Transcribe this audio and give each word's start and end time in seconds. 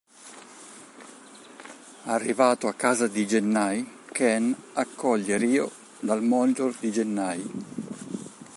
Arrivato 2.05 2.67
a 2.67 2.73
casa 2.73 3.05
di 3.07 3.27
Gennai, 3.27 3.87
Ken 4.11 4.51
accoglie 4.73 5.37
Ryo 5.37 5.69
dal 5.99 6.23
monitor 6.23 6.75
di 6.79 6.89
Gennai. 6.91 7.51